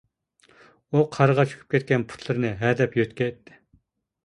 [0.99, 3.63] ئۇ قارغا چۆكۈپ كەتكەن پۇتلىرىنى ھە دەپ يۆتكەيتتى.